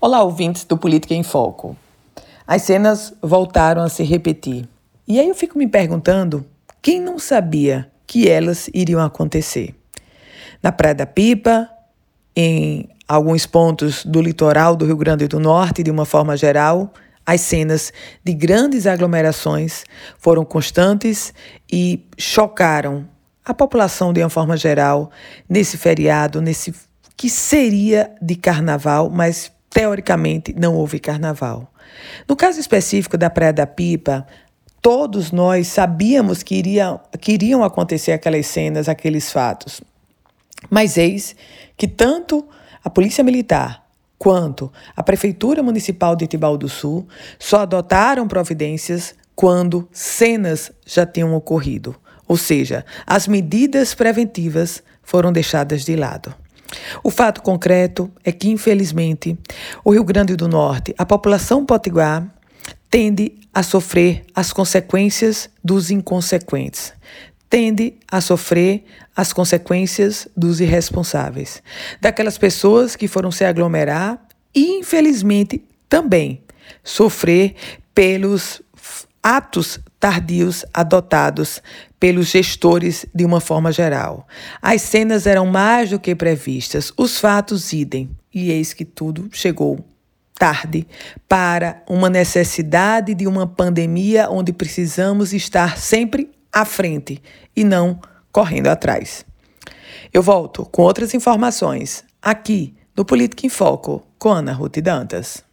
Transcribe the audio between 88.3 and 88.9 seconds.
e eis que